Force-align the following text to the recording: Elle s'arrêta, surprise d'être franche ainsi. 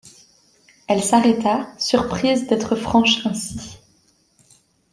Elle 0.87 1.03
s'arrêta, 1.03 1.67
surprise 1.77 2.47
d'être 2.47 2.75
franche 2.75 3.23
ainsi. 3.27 3.77